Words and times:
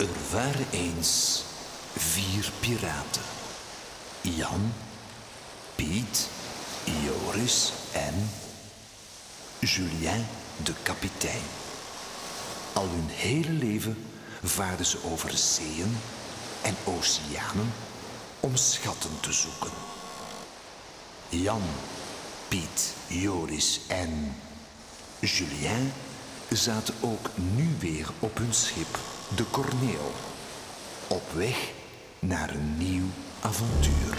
Er 0.00 0.08
waren 0.32 0.66
eens 0.70 1.44
vier 1.96 2.50
piraten. 2.60 3.22
Jan, 4.20 4.72
Piet, 5.74 6.28
Joris 7.04 7.72
en 7.92 8.30
Julien 9.58 10.26
de 10.64 10.72
kapitein. 10.82 11.42
Al 12.72 12.88
hun 12.88 13.08
hele 13.08 13.50
leven 13.50 14.04
vaarden 14.42 14.86
ze 14.86 14.98
over 15.04 15.36
zeeën 15.36 15.98
en 16.62 16.76
oceanen 16.84 17.72
om 18.40 18.56
schatten 18.56 19.20
te 19.20 19.32
zoeken. 19.32 19.72
Jan, 21.28 21.62
Piet, 22.48 22.94
Joris 23.06 23.80
en 23.88 24.36
Julien 25.18 25.92
zaten 26.50 26.94
ook 27.00 27.30
nu 27.34 27.76
weer 27.78 28.08
op 28.18 28.38
hun 28.38 28.54
schip, 28.54 28.98
de 29.36 29.44
Corneel, 29.50 30.12
op 31.08 31.22
weg 31.32 31.72
naar 32.18 32.50
een 32.50 32.76
nieuw 32.78 33.06
avontuur. 33.40 34.18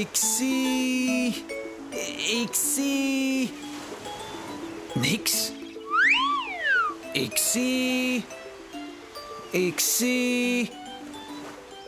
Ik 0.00 0.08
zie. 0.12 1.44
Ik 2.40 2.54
zie. 2.54 3.52
Niks. 4.94 5.52
Ik 7.12 7.36
zie. 7.36 8.24
Ik 9.50 9.80
zie. 9.80 10.70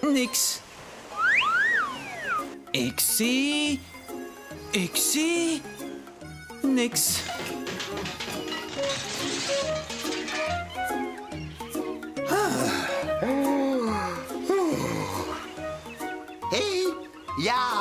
Niks. 0.01 0.61
Ik 2.71 3.01
zie. 3.01 3.81
Ik 4.71 4.97
zie. 4.97 5.63
Niks. 6.63 7.21
Hé, 16.51 16.57
hey, 16.57 16.95
Jan. 17.37 17.76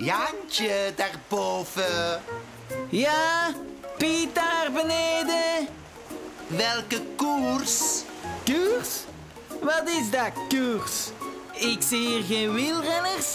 Jantje 0.00 0.92
daarboven. 0.96 2.22
Ja, 2.88 3.50
Piet 3.98 4.34
daar 4.34 4.68
beneden. 4.72 5.68
Welke 6.46 7.02
koers? 7.16 8.02
Koers? 8.44 8.88
Wat 9.60 9.88
is 9.88 10.10
dat, 10.10 10.32
koers? 10.48 11.08
Ik 11.52 11.82
zie 11.82 11.98
hier 12.08 12.22
geen 12.24 12.52
wielrenners. 12.52 13.26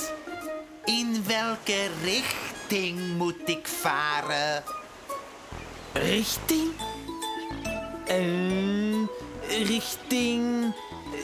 In 0.86 1.24
welke 1.28 1.88
richting 2.04 3.00
moet 3.18 3.42
ik 3.50 3.68
varen? 3.68 4.64
Richting? 5.94 6.72
Eh, 8.06 9.04
richting... 9.68 10.74
eh, 11.14 11.20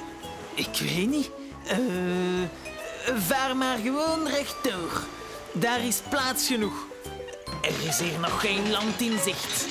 Ik 0.65 0.77
weet 0.79 1.09
niet. 1.09 1.29
Eh, 1.67 1.77
vaar 3.17 3.55
maar 3.57 3.77
gewoon 3.77 4.27
rechtdoor. 4.27 5.01
Daar 5.53 5.85
is 5.85 6.01
plaats 6.09 6.47
genoeg. 6.47 6.85
Er 7.61 7.87
is 7.87 7.99
hier 7.99 8.19
nog 8.19 8.41
geen 8.41 8.71
land 8.71 9.01
in 9.01 9.19
zicht. 9.19 9.67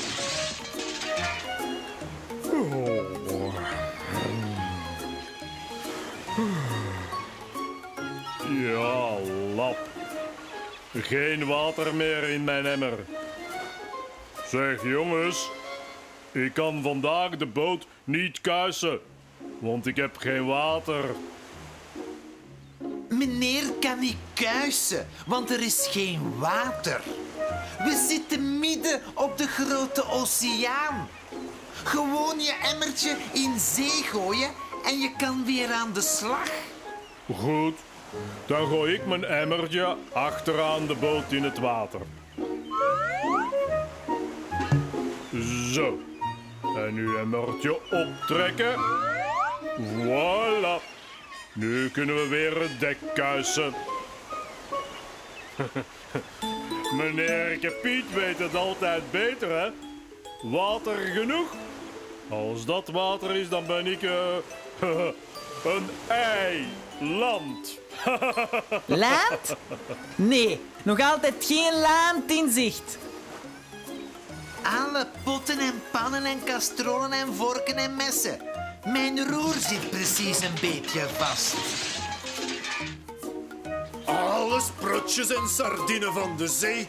Ja, 8.48 9.18
lap. 9.54 9.88
Geen 10.94 11.46
water 11.46 11.94
meer 11.94 12.22
in 12.22 12.44
mijn 12.44 12.66
emmer. 12.66 12.98
Zeg 14.46 14.82
jongens, 14.82 15.50
ik 16.32 16.54
kan 16.54 16.82
vandaag 16.82 17.36
de 17.36 17.46
boot 17.46 17.86
niet 18.04 18.40
kuisen, 18.40 19.00
want 19.58 19.86
ik 19.86 19.96
heb 19.96 20.16
geen 20.16 20.46
water. 20.46 21.04
Meneer 23.10 23.72
kan 23.80 23.98
niet 23.98 24.16
kuisen, 24.34 25.06
want 25.26 25.50
er 25.50 25.62
is 25.62 25.88
geen 25.90 26.38
water. 26.38 27.00
We 27.78 28.06
zitten 28.08 28.58
midden 28.58 29.00
op 29.14 29.38
de 29.38 29.46
grote 29.46 30.04
oceaan. 30.10 31.08
Gewoon 31.84 32.40
je 32.40 32.54
emmertje 32.72 33.16
in 33.32 33.58
zee 33.58 34.02
gooien 34.02 34.50
en 34.84 34.98
je 35.00 35.10
kan 35.16 35.44
weer 35.44 35.72
aan 35.72 35.92
de 35.92 36.00
slag. 36.00 36.50
Goed, 37.36 37.78
dan 38.46 38.66
gooi 38.66 38.94
ik 38.94 39.06
mijn 39.06 39.24
emmertje 39.24 39.96
achteraan 40.12 40.86
de 40.86 40.94
boot 40.94 41.32
in 41.32 41.44
het 41.44 41.58
water. 41.58 42.00
Zo. 45.72 45.98
En 46.76 46.94
nu 46.94 47.16
emmertje 47.16 47.80
optrekken. 47.90 48.74
Voilà. 49.78 51.00
Nu 51.52 51.91
kunnen 51.91 52.14
we 52.14 52.29
weer 52.29 52.61
het 52.61 52.81
dek 52.81 52.99
kuisen. 53.14 53.75
Meneer 56.97 57.73
Piet 57.82 58.12
weet 58.14 58.38
het 58.38 58.55
altijd 58.55 59.11
beter, 59.11 59.61
hè? 59.61 59.70
Water 60.43 60.97
genoeg? 60.97 61.55
Als 62.29 62.64
dat 62.64 62.88
water 62.88 63.37
is, 63.37 63.49
dan 63.49 63.67
ben 63.67 63.87
ik 63.87 64.02
eh, 64.02 64.37
een 65.75 65.88
ei. 66.08 66.67
land. 67.00 67.79
Land? 68.87 69.56
Nee, 70.14 70.61
nog 70.82 71.00
altijd 71.00 71.35
geen 71.38 71.81
land 71.81 72.31
in 72.31 72.50
zicht. 72.50 72.99
Alle 74.62 75.06
potten 75.25 75.58
en 75.58 75.82
pannen 75.91 76.25
en 76.25 76.44
kastrollen 76.44 77.12
en 77.12 77.35
vorken 77.35 77.76
en 77.76 77.97
messen. 77.97 78.50
Mijn 78.84 79.30
roer 79.30 79.54
zit 79.54 79.90
precies 79.90 80.40
een 80.40 80.54
beetje 80.60 81.08
vast. 81.08 81.54
Alle 84.04 84.60
sprotjes 84.60 85.34
en 85.34 85.48
sardinen 85.48 86.12
van 86.12 86.36
de 86.36 86.48
zee. 86.48 86.88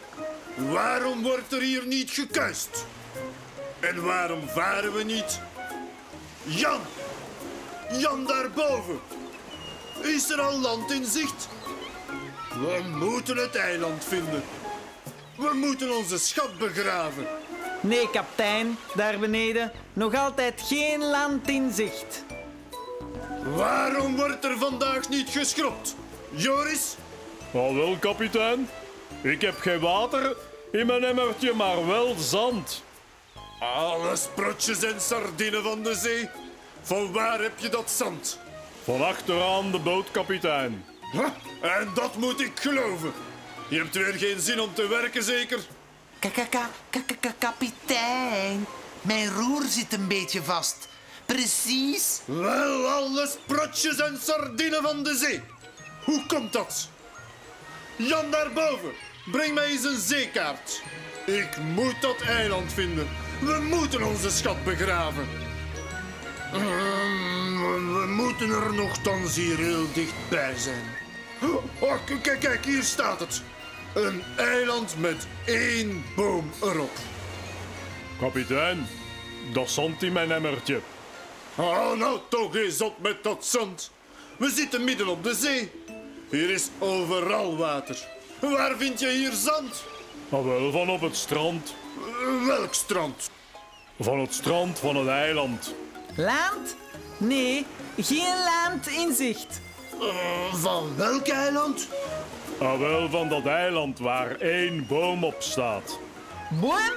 Waarom 0.55 1.23
wordt 1.23 1.53
er 1.53 1.61
hier 1.61 1.85
niet 1.85 2.11
gekuist? 2.11 2.85
En 3.79 4.03
waarom 4.03 4.47
varen 4.47 4.93
we 4.93 5.03
niet? 5.03 5.39
Jan! 6.43 6.79
Jan 7.91 8.25
daarboven! 8.25 8.99
Is 10.01 10.29
er 10.29 10.41
al 10.41 10.59
land 10.59 10.91
in 10.91 11.05
zicht? 11.05 11.47
We 12.49 12.83
moeten 12.87 13.37
het 13.37 13.55
eiland 13.55 14.05
vinden. 14.05 14.43
We 15.37 15.53
moeten 15.53 15.95
onze 15.97 16.19
schat 16.19 16.57
begraven. 16.57 17.27
Nee, 17.81 18.09
kapitein, 18.09 18.77
daar 18.95 19.19
beneden. 19.19 19.71
Nog 19.93 20.15
altijd 20.15 20.61
geen 20.65 21.03
land 21.03 21.49
in 21.49 21.71
zicht. 21.73 22.23
Waarom 23.55 24.15
wordt 24.15 24.45
er 24.45 24.57
vandaag 24.57 25.09
niet 25.09 25.29
geschropt? 25.29 25.95
Joris? 26.29 26.95
Al 27.53 27.75
wel, 27.75 27.97
kapitein. 27.99 28.69
Ik 29.21 29.41
heb 29.41 29.59
geen 29.59 29.79
water 29.79 30.35
in 30.71 30.85
mijn 30.85 31.03
emmertje, 31.03 31.53
maar 31.53 31.87
wel 31.87 32.15
zand. 32.17 32.83
Alle 33.59 34.15
sprotjes 34.15 34.83
en 34.83 35.01
sardinen 35.01 35.63
van 35.63 35.83
de 35.83 35.95
zee. 35.95 36.29
Van 36.81 37.11
waar 37.11 37.41
heb 37.41 37.59
je 37.59 37.69
dat 37.69 37.91
zand? 37.91 38.39
Van 38.83 39.05
achteraan 39.05 39.71
de 39.71 39.79
boot, 39.79 40.11
kapitein. 40.11 40.85
Huh? 41.11 41.27
En 41.61 41.89
dat 41.93 42.15
moet 42.15 42.41
ik 42.41 42.59
geloven. 42.59 43.13
Je 43.67 43.77
hebt 43.77 43.95
weer 43.95 44.13
geen 44.13 44.39
zin 44.39 44.59
om 44.59 44.73
te 44.73 44.87
werken, 44.87 45.23
zeker? 45.23 45.59
Kapitein. 47.39 48.65
Mijn 49.01 49.33
roer 49.33 49.63
zit 49.67 49.93
een 49.93 50.07
beetje 50.07 50.43
vast. 50.43 50.87
Precies. 51.25 52.21
Wel, 52.25 52.87
alle 52.87 53.27
sprotjes 53.27 53.97
en 53.97 54.19
sardinen 54.21 54.81
van 54.83 55.03
de 55.03 55.15
zee. 55.15 55.41
Hoe 56.05 56.25
komt 56.25 56.53
dat? 56.53 56.89
Jan 57.95 58.31
daarboven, 58.31 58.91
breng 59.31 59.53
mij 59.53 59.65
eens 59.65 59.83
een 59.83 59.99
zeekaart. 59.99 60.81
Ik 61.25 61.57
moet 61.57 62.01
dat 62.01 62.21
eiland 62.21 62.73
vinden. 62.73 63.07
We 63.41 63.59
moeten 63.69 64.03
onze 64.03 64.29
schat 64.29 64.63
begraven. 64.63 65.27
Ehm, 66.53 67.29
We 67.93 68.07
moeten 68.07 68.49
er 68.49 68.73
nogthans 68.73 69.35
hier 69.35 69.57
heel 69.57 69.85
dichtbij 69.93 70.53
zijn. 70.57 70.83
Oh, 71.79 71.93
kijk, 72.21 72.39
kijk, 72.39 72.65
hier 72.65 72.83
staat 72.83 73.19
het. 73.19 73.41
Een 73.93 74.23
eiland 74.37 74.95
met 74.99 75.27
één 75.45 76.03
boom 76.15 76.51
erop. 76.61 76.91
Kapitein, 78.19 78.87
dat 79.53 79.69
zand 79.69 80.03
in 80.03 80.11
mijn 80.11 80.31
emmertje. 80.31 80.79
Oh, 81.55 81.93
nou 81.93 82.19
toch 82.29 82.55
eens 82.55 82.81
op 82.81 82.99
met 82.99 83.23
dat 83.23 83.45
zand. 83.45 83.91
We 84.37 84.49
zitten 84.49 84.83
midden 84.83 85.07
op 85.07 85.23
de 85.23 85.35
zee. 85.35 85.71
Hier 86.29 86.49
is 86.49 86.69
overal 86.79 87.57
water. 87.57 88.07
Waar 88.39 88.77
vind 88.77 88.99
je 88.99 89.09
hier 89.09 89.31
zand? 89.31 89.83
Maar 90.29 90.45
wel 90.45 90.71
van 90.71 90.89
op 90.89 91.01
het 91.01 91.15
strand. 91.15 91.73
Welk 92.45 92.73
strand? 92.73 93.29
Van 93.99 94.19
het 94.19 94.33
strand 94.33 94.79
van 94.79 94.95
het 94.95 95.07
eiland. 95.07 95.73
Land? 96.15 96.75
Nee, 97.17 97.65
geen 97.97 98.35
land 98.43 98.87
in 98.87 99.15
zicht. 99.15 99.61
Eh, 100.01 100.53
van 100.53 100.95
welk 100.95 101.27
eiland? 101.27 101.87
Ah, 102.61 102.79
wel 102.79 103.09
van 103.09 103.29
dat 103.29 103.45
eiland 103.45 103.99
waar 103.99 104.35
één 104.39 104.87
boom 104.87 105.23
op 105.23 105.35
staat. 105.39 105.99
Boom? 106.49 106.91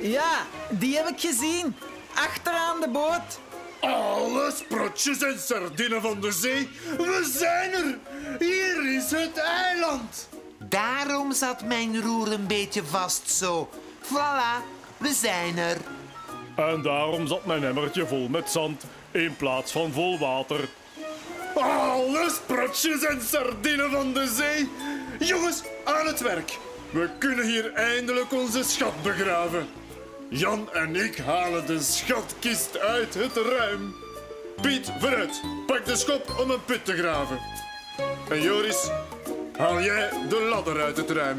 Ja, 0.00 0.46
die 0.70 0.96
heb 0.96 1.08
ik 1.08 1.20
gezien. 1.20 1.76
Achteraan 2.14 2.80
de 2.80 2.88
boot. 2.88 3.40
Alle 3.80 4.52
sprotjes 4.54 5.22
en 5.22 5.38
sardinen 5.38 6.02
van 6.02 6.20
de 6.20 6.32
zee. 6.32 6.68
We 6.96 7.30
zijn 7.38 7.72
er. 7.72 7.98
Hier 8.38 8.94
is 8.96 9.10
het 9.10 9.38
eiland. 9.38 10.28
Daarom 10.58 11.32
zat 11.32 11.64
mijn 11.64 12.02
roer 12.02 12.32
een 12.32 12.46
beetje 12.46 12.84
vast 12.84 13.30
zo. 13.30 13.68
Voilà, 14.02 14.64
we 14.96 15.12
zijn 15.12 15.58
er. 15.58 15.76
En 16.56 16.82
daarom 16.82 17.26
zat 17.26 17.44
mijn 17.44 17.64
emmertje 17.64 18.06
vol 18.06 18.28
met 18.28 18.50
zand 18.50 18.84
in 19.10 19.36
plaats 19.36 19.72
van 19.72 19.92
vol 19.92 20.18
water. 20.18 20.68
Alle 21.54 22.30
sprotjes 22.30 23.04
en 23.04 23.20
sardinen 23.22 23.90
van 23.90 24.12
de 24.12 24.26
zee. 24.26 24.68
Jongens, 25.18 25.62
aan 25.84 26.06
het 26.06 26.20
werk. 26.20 26.58
We 26.90 27.08
kunnen 27.18 27.46
hier 27.46 27.72
eindelijk 27.72 28.32
onze 28.32 28.62
schat 28.62 29.02
begraven. 29.02 29.68
Jan 30.28 30.72
en 30.72 30.96
ik 30.96 31.18
halen 31.18 31.66
de 31.66 31.80
schatkist 31.80 32.78
uit 32.78 33.14
het 33.14 33.36
ruim. 33.36 33.94
Piet, 34.62 34.92
vooruit. 35.00 35.40
Pak 35.66 35.84
de 35.84 35.96
schop 35.96 36.34
om 36.40 36.50
een 36.50 36.64
put 36.64 36.84
te 36.84 36.96
graven. 36.96 37.38
En 38.30 38.42
Joris, 38.42 38.90
haal 39.56 39.80
jij 39.82 40.10
de 40.28 40.40
ladder 40.50 40.82
uit 40.82 40.96
het 40.96 41.10
ruim. 41.10 41.38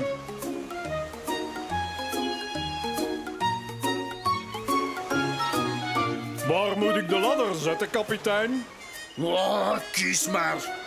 Waar 6.48 6.78
moet 6.78 6.96
ik 6.96 7.10
de 7.10 7.20
ladder 7.20 7.56
zetten, 7.56 7.90
kapitein? 7.90 8.66
Oh, 9.18 9.78
kies 9.92 10.28
maar. 10.28 10.84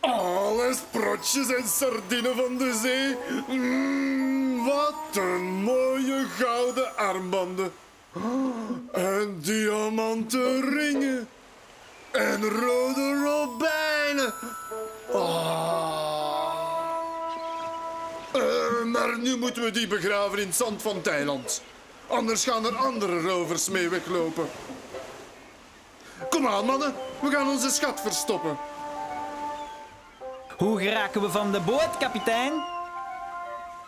Alle 0.00 0.74
sprotjes 0.74 1.48
en 1.48 1.68
sardinen 1.68 2.36
van 2.36 2.56
de 2.56 2.78
zee. 2.82 3.16
Mm, 3.56 4.64
wat 4.64 5.16
een 5.16 5.42
mooie 5.42 6.26
gouden 6.38 6.96
armbanden. 6.96 7.72
En 8.92 9.38
diamanten 9.40 10.60
ringen. 10.60 11.28
En 12.10 12.42
rode 12.42 13.22
robijnen. 13.24 14.34
Ah. 15.12 15.74
Eh, 18.32 18.84
maar 18.84 19.18
nu 19.18 19.36
moeten 19.36 19.62
we 19.62 19.70
die 19.70 19.86
begraven 19.86 20.38
in 20.38 20.46
het 20.46 20.56
zand 20.56 20.82
van 20.82 21.00
Thailand. 21.02 21.62
Anders 22.14 22.44
gaan 22.44 22.66
er 22.66 22.76
andere 22.76 23.20
rovers 23.20 23.68
mee 23.68 23.88
weglopen. 23.88 24.48
Kom 26.30 26.46
aan, 26.46 26.64
mannen. 26.64 26.94
We 27.20 27.30
gaan 27.30 27.48
onze 27.48 27.70
schat 27.70 28.00
verstoppen. 28.00 28.58
Hoe 30.56 30.80
geraken 30.80 31.20
we 31.20 31.30
van 31.30 31.52
de 31.52 31.60
boot, 31.60 31.96
kapitein? 31.98 32.52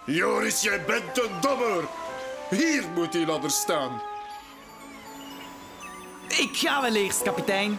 Joris, 0.05 0.61
jij 0.61 0.85
bent 0.85 1.19
een 1.19 1.41
dommer. 1.41 1.85
Hier 2.51 2.85
moet 2.95 3.13
die 3.13 3.27
ladder 3.27 3.51
staan. 3.51 4.03
Ik 6.29 6.51
ga 6.53 6.83
wel 6.83 6.95
eerst, 6.95 7.23
kapitein. 7.23 7.79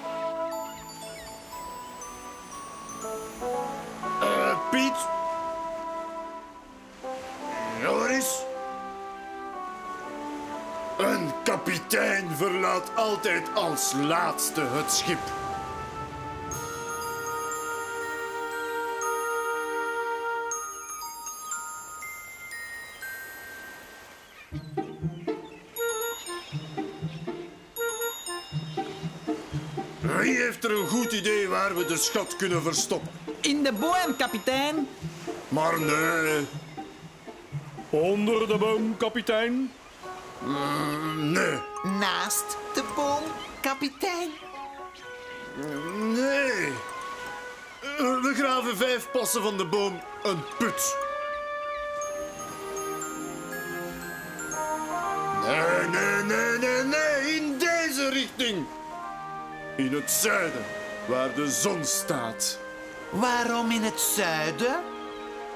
Verlaat 12.78 12.96
altijd 12.96 13.54
als 13.54 13.94
laatste 13.94 14.62
het 14.62 14.92
schip. 14.92 15.18
Wie 30.02 30.38
heeft 30.38 30.64
er 30.64 30.72
een 30.72 30.88
goed 30.88 31.12
idee 31.12 31.48
waar 31.48 31.76
we 31.76 31.86
de 31.86 31.98
schat 31.98 32.36
kunnen 32.36 32.62
verstoppen? 32.62 33.10
In 33.42 33.64
de 33.64 33.72
boom, 33.72 34.16
kapitein. 34.18 34.88
Maar 35.48 35.80
nee, 35.80 36.46
Onder 37.90 38.48
de 38.48 38.58
boom, 38.58 38.98
kapitein. 38.98 39.72
nee, 41.18 41.60
Naast 41.88 42.58
de 42.74 42.84
boom, 42.96 43.24
kapitein. 43.62 44.30
nee. 46.14 46.74
We 47.98 48.34
graven 48.36 48.78
vijf 48.78 49.12
passen 49.12 49.42
van 49.42 49.58
de 49.58 49.66
boom 49.66 50.02
een 50.24 50.44
put. 50.58 50.96
Nee, 55.46 55.88
nee, 55.88 56.24
nee, 56.24 56.58
nee, 56.58 56.84
nee, 56.84 57.36
in 57.36 57.58
deze 57.58 58.10
richting. 58.10 58.66
In 59.76 59.94
het 59.94 60.12
zuiden, 60.12 60.66
waar 61.06 61.34
de 61.34 61.52
zon 61.52 61.86
staat. 61.86 62.60
Waarom 63.10 63.72
in 63.72 63.84
het 63.84 64.00
zuiden? 64.00 64.84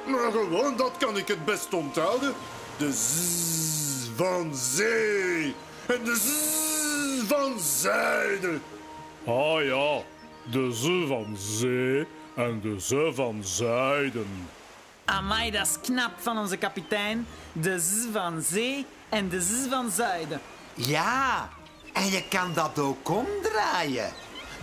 Maar 0.06 0.32
gewoon, 0.32 0.76
dat 0.76 0.92
kan 0.98 1.18
ik 1.18 1.28
het 1.28 1.46
best 1.46 1.74
onthouden. 1.74 2.34
De 2.78 2.92
z 2.92 4.10
van 4.16 4.56
zee 4.56 5.56
en 5.92 6.04
de 6.04 6.16
z 6.16 7.28
van 7.28 7.60
zuiden. 7.60 8.62
Ah 9.26 9.64
ja, 9.64 10.02
de 10.52 10.76
ze 10.76 11.06
van 11.08 11.38
zee 11.38 12.08
en 12.36 12.60
de 12.62 12.82
ze 12.82 13.12
van 13.14 13.44
zuiden. 13.44 14.48
Amai, 15.06 15.52
dat 15.52 15.68
is 15.68 15.78
knap 15.82 16.12
van 16.18 16.38
onze 16.38 16.58
kapitein. 16.58 17.28
De 17.52 17.80
Z 17.80 18.06
van 18.12 18.42
zee 18.42 18.86
en 19.10 19.30
de 19.30 19.42
Z 19.42 19.68
van 19.70 19.92
zuiden. 19.92 20.42
Ja, 20.74 21.50
en 21.94 22.06
je 22.06 22.24
kan 22.30 22.54
dat 22.54 22.80
ook 22.80 23.10
omdraaien. 23.10 24.12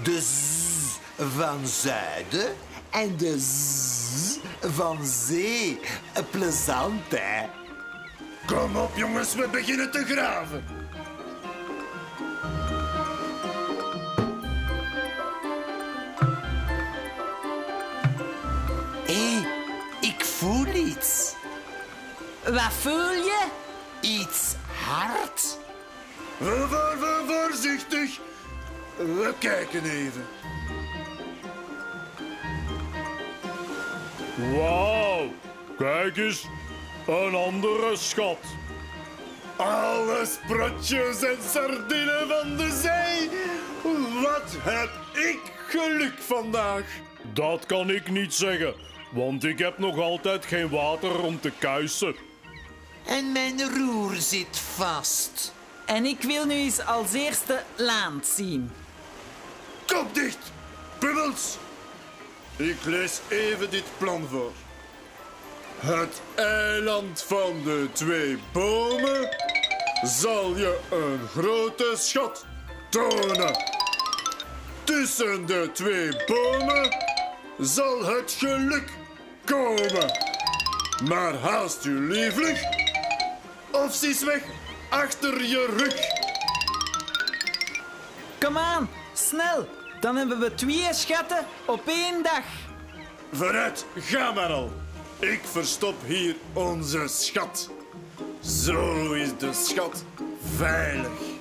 De 0.02 0.20
z 0.20 0.98
van 1.16 1.66
zuiden 1.66 2.54
en 2.90 3.16
de 3.16 3.38
z 3.38 4.38
van 4.60 4.98
zee. 5.04 5.80
Plezant, 6.30 7.02
hè? 7.08 7.46
Kom 8.46 8.76
op, 8.76 8.96
jongens, 8.96 9.34
we 9.34 9.48
beginnen 9.48 9.90
te 9.90 10.04
graven. 10.04 10.87
Wat 22.52 22.72
voel 22.72 23.12
je? 23.12 23.46
Iets 24.00 24.54
hard. 24.86 25.58
Voor, 26.38 26.68
voor, 26.68 26.96
voor, 26.98 27.22
voorzichtig. 27.26 28.20
We 28.96 29.34
kijken 29.38 29.84
even. 29.84 30.26
Wauw, 34.56 35.32
kijk 35.78 36.16
eens, 36.16 36.46
een 37.06 37.34
andere 37.34 37.96
schat. 37.96 38.38
Alle 39.56 40.26
sprotjes 40.26 41.22
en 41.22 41.38
sardinen 41.48 42.28
van 42.28 42.56
de 42.56 42.80
zee. 42.82 43.28
Wat 44.22 44.56
heb 44.62 44.90
ik 45.14 45.40
geluk 45.68 46.18
vandaag. 46.18 46.84
Dat 47.32 47.66
kan 47.66 47.90
ik 47.90 48.10
niet 48.10 48.34
zeggen, 48.34 48.74
want 49.10 49.44
ik 49.44 49.58
heb 49.58 49.78
nog 49.78 49.98
altijd 49.98 50.46
geen 50.46 50.68
water 50.68 51.22
om 51.22 51.40
te 51.40 51.52
kuisen. 51.58 52.14
En 53.08 53.32
mijn 53.32 53.74
roer 53.76 54.14
zit 54.14 54.58
vast. 54.74 55.52
En 55.84 56.04
ik 56.04 56.22
wil 56.22 56.46
nu 56.46 56.54
eens 56.54 56.84
als 56.84 57.12
eerste 57.12 57.62
land 57.76 58.26
zien. 58.26 58.70
Kop 59.86 60.14
dicht, 60.14 60.52
Pummels. 60.98 61.56
Ik 62.56 62.76
lees 62.84 63.20
even 63.28 63.70
dit 63.70 63.84
plan 63.98 64.26
voor. 64.30 64.52
Het 65.78 66.20
eiland 66.34 67.24
van 67.26 67.62
de 67.64 67.88
twee 67.92 68.38
bomen 68.52 69.36
zal 70.02 70.56
je 70.56 70.78
een 70.90 71.28
grote 71.28 71.94
schat 71.96 72.44
tonen. 72.88 73.64
Tussen 74.84 75.46
de 75.46 75.70
twee 75.72 76.24
bomen 76.26 76.96
zal 77.58 78.04
het 78.04 78.36
geluk 78.38 78.90
komen. 79.44 80.18
Maar 81.08 81.34
haast 81.34 81.84
u 81.84 82.00
lieflijk, 82.00 82.87
of 83.70 83.94
ze 83.94 84.08
is 84.08 84.24
weg 84.24 84.42
achter 84.88 85.44
je 85.44 85.74
rug. 85.76 85.96
Kom 88.38 88.58
aan, 88.58 88.90
snel. 89.12 89.68
Dan 90.00 90.16
hebben 90.16 90.38
we 90.38 90.54
twee 90.54 90.88
schatten 90.90 91.46
op 91.66 91.80
één 91.86 92.22
dag. 92.22 92.44
Vooruit, 93.32 93.86
ga 93.96 94.32
maar 94.32 94.52
al. 94.52 94.72
Ik 95.18 95.40
verstop 95.44 95.94
hier 96.06 96.36
onze 96.52 97.08
schat. 97.08 97.70
Zo 98.40 99.12
is 99.12 99.28
de 99.38 99.52
schat 99.52 100.04
veilig. 100.56 101.37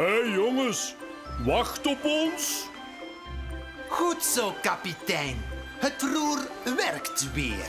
Hé 0.00 0.06
hey, 0.06 0.30
jongens, 0.30 0.94
wacht 1.44 1.86
op 1.86 2.04
ons. 2.04 2.68
Goed 3.88 4.24
zo, 4.24 4.54
kapitein. 4.62 5.44
Het 5.78 6.02
roer 6.02 6.38
werkt 6.76 7.32
weer. 7.32 7.68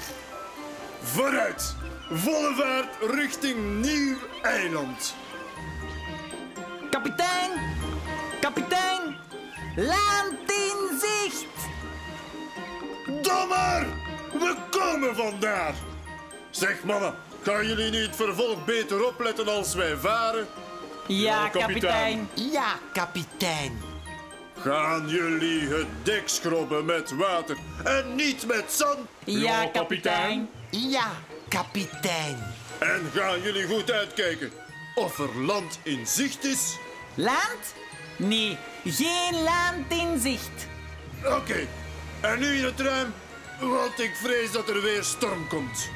Vooruit, 1.01 1.75
volle 2.11 2.55
vaart 2.55 3.11
richting 3.11 3.81
Nieuw 3.81 4.17
Eiland. 4.41 5.15
Kapitein! 6.89 7.51
Kapitein! 8.41 9.15
Land 9.75 10.51
in 10.51 10.99
zicht! 10.99 11.57
Dommer, 13.21 13.85
we 14.31 14.55
komen 14.69 15.15
vandaar. 15.15 15.73
Zeg 16.49 16.83
mannen, 16.83 17.15
gaan 17.43 17.67
jullie 17.67 17.91
niet 17.91 18.15
vervolg 18.15 18.65
beter 18.65 19.05
opletten 19.05 19.47
als 19.47 19.73
wij 19.73 19.97
varen? 19.97 20.47
Ja, 21.19 21.47
kapitein. 21.49 22.27
kapitein. 22.27 22.51
Ja, 22.51 22.75
kapitein. 22.93 23.81
Gaan 24.61 25.07
jullie 25.09 25.67
het 25.67 25.87
dek 26.03 26.21
schrobben 26.25 26.85
met 26.85 27.11
water 27.15 27.57
en 27.83 28.15
niet 28.15 28.45
met 28.47 28.63
zand? 28.67 28.97
Ja, 29.23 29.39
Ja, 29.39 29.65
kapitein. 29.67 30.49
kapitein. 30.69 30.89
Ja, 30.91 31.11
kapitein. 31.47 32.37
En 32.79 33.11
gaan 33.15 33.41
jullie 33.41 33.67
goed 33.67 33.91
uitkijken 33.91 34.51
of 34.95 35.19
er 35.19 35.37
land 35.37 35.79
in 35.83 36.07
zicht 36.07 36.43
is? 36.43 36.77
Land? 37.15 37.73
Nee, 38.15 38.57
geen 38.85 39.43
land 39.43 39.85
in 40.01 40.19
zicht. 40.19 40.67
Oké, 41.25 41.67
en 42.21 42.39
nu 42.39 42.57
in 42.57 42.63
het 42.65 42.79
ruim, 42.79 43.13
want 43.59 43.99
ik 43.99 44.11
vrees 44.23 44.51
dat 44.51 44.69
er 44.69 44.81
weer 44.81 45.03
storm 45.03 45.47
komt. 45.47 45.89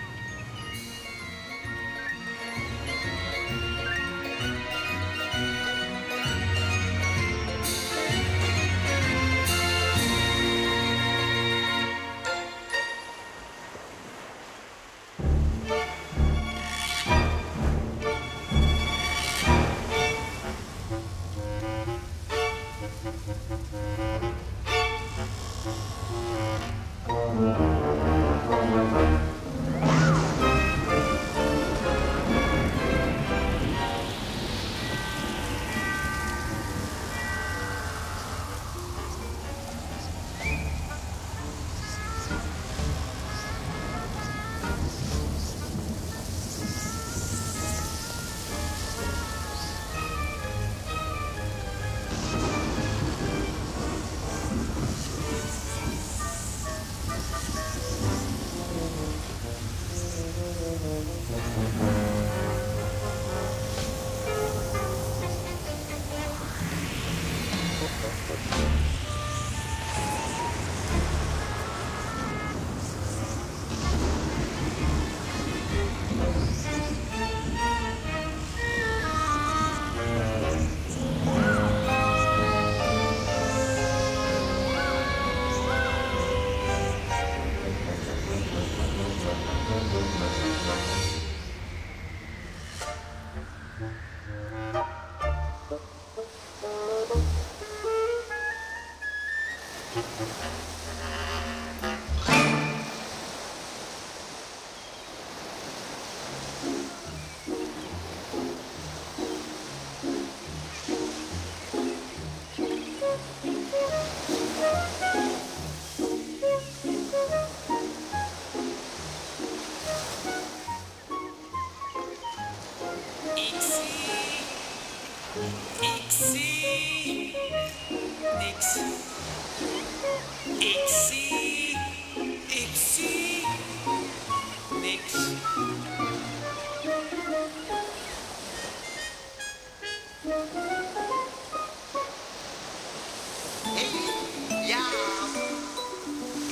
Ja, 143.76 144.86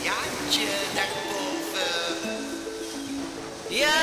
ja, 0.03 0.13
daar 0.93 1.07
daarboven. 1.07 2.29
Ja. 3.69 4.02